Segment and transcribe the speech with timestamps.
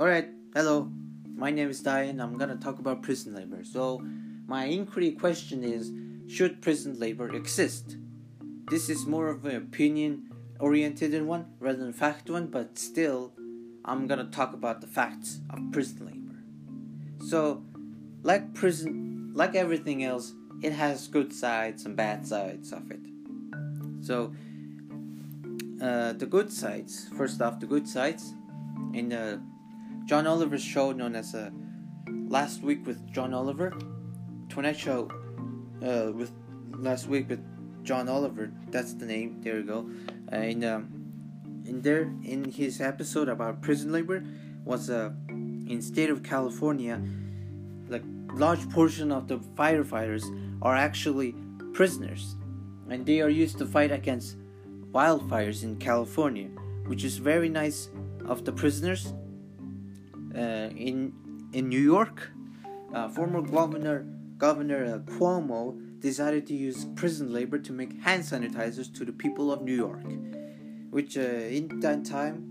[0.00, 0.90] Alright, hello.
[1.36, 2.22] My name is Diane.
[2.22, 3.62] I'm gonna talk about prison labor.
[3.62, 4.02] So,
[4.46, 5.92] my inquiry question is
[6.26, 7.98] Should prison labor exist?
[8.70, 13.34] This is more of an opinion oriented one rather than fact one, but still,
[13.84, 17.26] I'm gonna talk about the facts of prison labor.
[17.28, 17.62] So,
[18.22, 20.32] like prison, like everything else,
[20.62, 23.00] it has good sides and bad sides of it.
[24.00, 24.32] So,
[25.82, 27.10] uh, the good sides.
[27.18, 28.32] First off, the good sides.
[28.94, 29.40] In the
[30.10, 31.50] John Oliver's show, known as uh,
[32.26, 33.72] Last Week with John Oliver,
[34.48, 35.08] Tonight Show
[35.84, 36.32] uh, with
[36.72, 37.38] Last Week with
[37.84, 38.50] John Oliver.
[38.72, 39.40] That's the name.
[39.40, 39.88] There you go.
[40.32, 44.24] In um, in there, in his episode about prison labor,
[44.64, 47.00] was uh, in state of California,
[47.88, 48.02] like
[48.32, 50.24] large portion of the firefighters
[50.60, 51.36] are actually
[51.72, 52.34] prisoners,
[52.88, 54.38] and they are used to fight against
[54.90, 56.48] wildfires in California,
[56.88, 57.90] which is very nice
[58.26, 59.14] of the prisoners.
[60.34, 61.12] Uh, in
[61.52, 62.30] in New York,
[62.94, 64.06] uh, former governor
[64.38, 69.52] Governor uh, Cuomo decided to use prison labor to make hand sanitizers to the people
[69.52, 70.02] of New York,
[70.90, 72.46] which in that time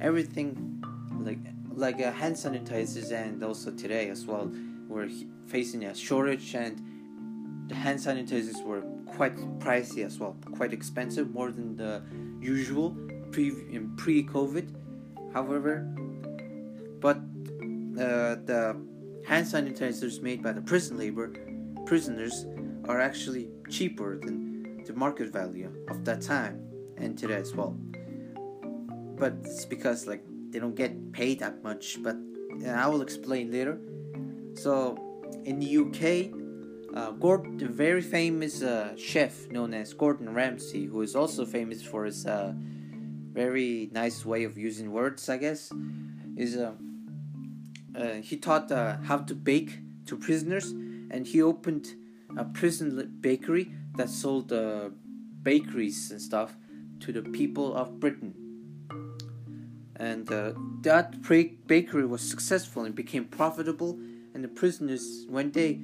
[0.00, 0.82] everything
[1.20, 1.38] like
[1.74, 4.50] like hand sanitizers and also today as well
[4.88, 5.08] were
[5.46, 6.82] facing a shortage and
[7.68, 12.02] the hand sanitizers were quite pricey as well, quite expensive, more than the
[12.40, 12.96] usual
[13.30, 14.74] pre in pre-COVID.
[15.32, 15.86] However,
[17.00, 18.76] but uh, the
[19.26, 21.32] hand sanitizers made by the prison labor
[21.86, 22.46] prisoners
[22.88, 26.62] are actually cheaper than the market value of that time
[26.96, 27.76] and today as well.
[29.16, 31.98] But it's because like they don't get paid that much.
[32.02, 32.16] But
[32.66, 33.78] I will explain later.
[34.54, 34.72] So
[35.44, 36.32] in the UK,
[36.94, 41.82] uh, Gordon, the very famous uh, chef known as Gordon Ramsay, who is also famous
[41.82, 42.52] for his uh,
[43.32, 45.72] very nice way of using words, I guess,
[46.36, 46.72] is uh,
[47.96, 50.70] uh, he taught uh, how to bake to prisoners,
[51.10, 51.94] and he opened
[52.36, 54.52] a prison bakery that sold
[55.42, 56.56] bakeries and stuff
[57.00, 58.34] to the people of Britain.
[59.96, 60.26] And
[60.82, 61.20] that
[61.66, 63.98] bakery was successful and became profitable,
[64.34, 65.80] and the prisoners, when they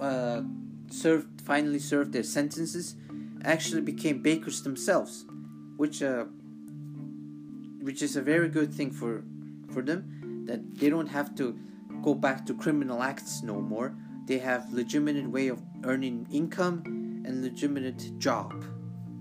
[0.00, 0.42] uh,
[0.90, 2.94] served finally served their sentences
[3.44, 5.24] actually became bakers themselves,
[5.76, 6.24] which uh,
[7.80, 9.24] which is a very good thing for
[9.72, 10.17] for them
[10.48, 11.56] that they don't have to
[12.02, 13.94] go back to criminal acts no more.
[14.26, 16.82] They have legitimate way of earning income
[17.24, 18.64] and legitimate job.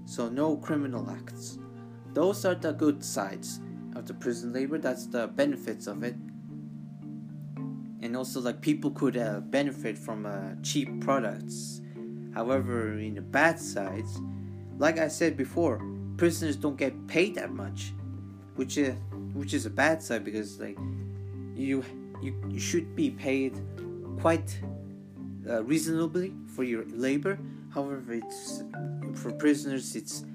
[0.05, 1.59] So no criminal acts.
[2.13, 3.59] Those are the good sides
[3.95, 4.79] of the prison labor.
[4.79, 6.15] That's the benefits of it
[8.01, 11.81] and also like people could uh, benefit from uh, cheap products
[12.33, 14.19] however in the bad sides
[14.77, 15.81] like i said before
[16.17, 17.93] prisoners don't get paid that much
[18.55, 18.95] which is
[19.33, 20.77] which is a bad side because like
[21.57, 21.83] you
[22.21, 23.59] you, you should be paid
[24.19, 24.59] quite
[25.49, 27.39] uh, reasonably for your labor
[27.73, 28.63] however it's
[29.15, 30.25] for prisoners it's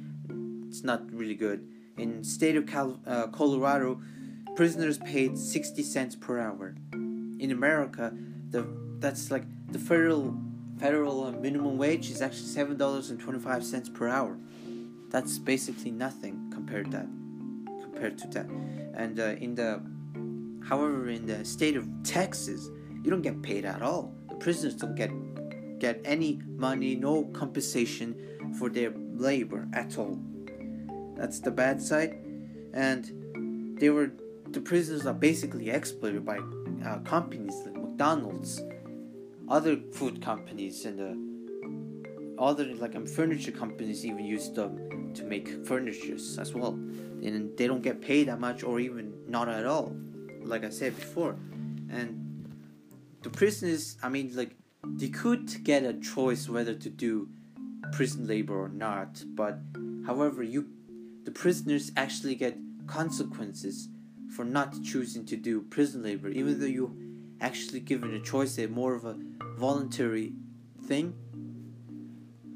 [0.69, 1.66] it's not really good
[1.99, 4.00] in state of Cal- uh, colorado
[4.56, 6.75] prisoners paid 60 cents per hour
[7.43, 8.15] in America,
[8.50, 8.65] the
[9.00, 10.34] that's like the federal
[10.78, 14.38] federal minimum wage is actually seven dollars and twenty five cents per hour.
[15.11, 17.09] That's basically nothing compared to that.
[17.82, 18.47] Compared to that,
[18.94, 19.82] and uh, in the
[20.69, 22.71] however in the state of Texas,
[23.03, 24.15] you don't get paid at all.
[24.28, 25.11] The prisoners don't get
[25.78, 30.19] get any money, no compensation for their labor at all.
[31.17, 32.17] That's the bad side,
[32.73, 34.12] and they were
[34.50, 36.39] the prisoners are basically exploited by
[36.84, 38.62] uh, companies like McDonald's,
[39.49, 45.67] other food companies, and uh, other like um, furniture companies even use them to make
[45.67, 49.97] furnitures as well, and they don't get paid that much or even not at all,
[50.44, 51.36] like I said before,
[51.91, 52.54] and
[53.22, 57.28] the prisoners, I mean, like they could get a choice whether to do
[57.92, 59.58] prison labor or not, but
[60.06, 60.69] however, you
[61.25, 62.56] the prisoners actually get
[62.87, 63.88] consequences
[64.34, 66.96] for not choosing to do prison labor, even though you
[67.40, 69.17] actually given a choice, a more of a
[69.56, 70.32] voluntary
[70.87, 71.14] thing,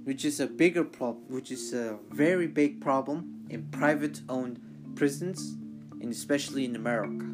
[0.05, 4.61] which is a bigger problem, which is a very big problem in private-owned
[4.97, 5.57] prisons,
[6.01, 7.27] and especially in America,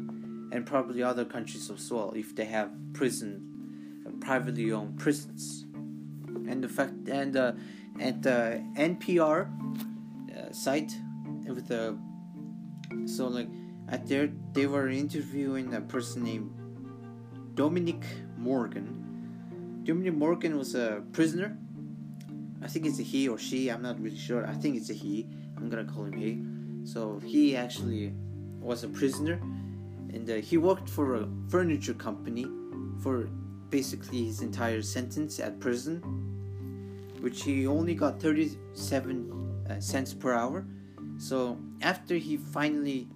[0.53, 5.65] and probably other countries as well, if they have prison, privately owned prisons,
[6.47, 7.53] and the fact and uh,
[7.99, 10.95] at the NPR uh, site
[11.47, 11.97] with the
[13.05, 13.49] so like
[13.89, 16.51] at there, they were interviewing a person named
[17.55, 18.03] Dominic
[18.37, 19.81] Morgan.
[19.83, 21.57] Dominic Morgan was a prisoner.
[22.61, 23.69] I think it's a he or she.
[23.69, 24.45] I'm not really sure.
[24.47, 25.27] I think it's a he.
[25.57, 26.89] I'm gonna call him he.
[26.89, 28.13] So he actually
[28.59, 29.41] was a prisoner,
[30.13, 32.45] and uh, he worked for a furniture company
[33.01, 33.29] for
[33.69, 35.99] basically his entire sentence at prison,
[37.19, 40.67] which he only got 37 uh, cents per hour.
[41.17, 43.07] So after he finally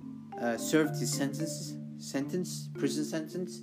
[0.42, 3.62] uh, served his sentence, sentence, prison sentence,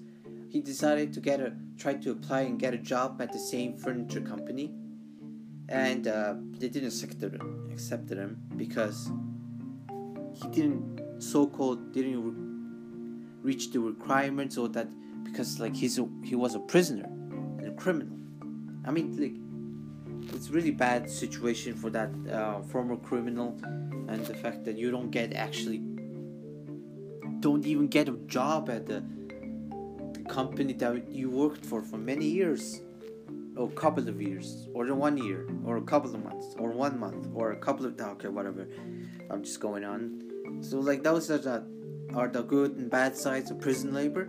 [0.49, 3.77] he decided to get a try to apply and get a job at the same
[3.77, 4.73] furniture company,
[5.69, 6.95] and uh, they didn't
[7.73, 9.11] accept him, because
[10.33, 12.54] he didn't so-called didn't
[13.45, 14.89] reach the requirements or that
[15.23, 17.05] because like he's a, he was a prisoner
[17.59, 18.17] and a criminal.
[18.85, 23.57] I mean like it's really bad situation for that uh, former criminal
[24.09, 25.83] and the fact that you don't get actually
[27.41, 29.05] don't even get a job at the,
[30.15, 32.81] the company that you worked for for many years
[33.57, 36.99] or a couple of years or one year or a couple of months or one
[36.99, 38.67] month or a couple of okay whatever
[39.31, 41.63] i'm just going on so like that was are the
[42.15, 44.29] are the good and bad sides of prison labor.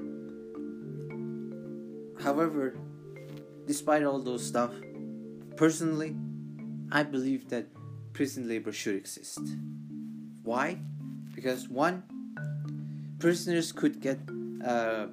[2.21, 2.75] However
[3.65, 4.71] despite all those stuff
[5.55, 6.15] personally
[6.91, 7.67] i believe that
[8.13, 9.41] prison labor should exist.
[10.43, 10.77] Why?
[11.35, 12.03] Because one
[13.19, 14.19] prisoners could get
[14.63, 15.09] a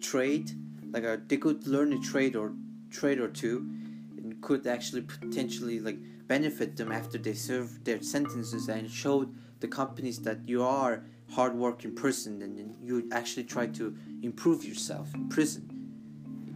[0.00, 0.52] trade
[0.92, 2.52] like a, they could learn a trade or
[2.90, 3.68] trade or two
[4.16, 5.98] and could actually potentially like
[6.28, 11.94] benefit them after they serve their sentences and showed the companies that you are hardworking
[11.94, 15.68] person and you actually try to improve yourself in prison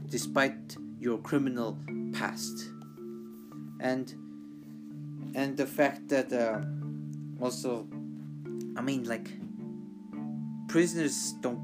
[0.08, 1.78] despite your criminal
[2.12, 2.70] past.
[3.80, 4.12] And
[5.34, 6.60] and the fact that uh,
[7.40, 7.86] also
[8.76, 9.30] i mean like
[10.68, 11.62] prisoners don't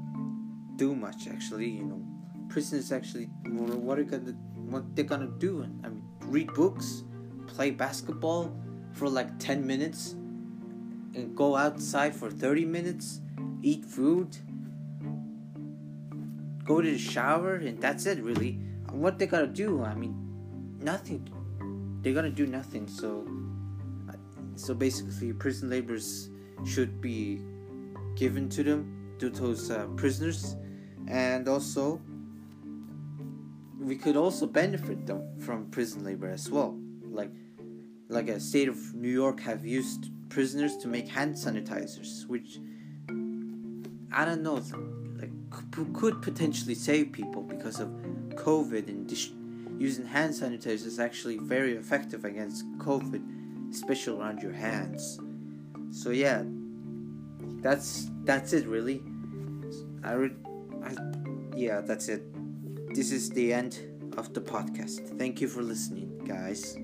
[0.77, 2.01] do much actually you know.
[2.49, 5.63] Prisoners actually what are gonna what they're gonna do?
[5.83, 7.03] I mean read books
[7.47, 8.55] play basketball
[8.93, 10.15] for like 10 minutes
[11.17, 13.21] and go outside for 30 minutes
[13.61, 14.37] eat food
[16.67, 18.59] go to the shower and that's it really.
[18.91, 20.15] What they gotta do i mean
[20.79, 21.29] nothing.
[22.01, 23.27] They're gonna do nothing so
[24.55, 26.29] so basically prison labors
[26.65, 27.41] should be
[28.15, 30.55] given to them to those uh, prisoners.
[31.07, 32.01] And also
[33.79, 36.77] we could also benefit them from prison labor as well.
[37.09, 37.31] Like
[38.09, 42.59] like a state of new york have used prisoners to make hand sanitizers which
[44.11, 44.61] i don't know
[45.19, 45.31] like
[45.93, 47.87] could potentially save people because of
[48.35, 49.31] covid and dis-
[49.77, 53.23] using hand sanitizers is actually very effective against covid
[53.71, 55.19] especially around your hands.
[55.91, 56.43] So yeah
[57.61, 59.01] that's that's it really.
[60.03, 60.35] I, re-
[60.83, 60.95] I
[61.55, 62.23] yeah that's it.
[62.95, 63.79] This is the end
[64.17, 65.17] of the podcast.
[65.17, 66.77] Thank you for listening guys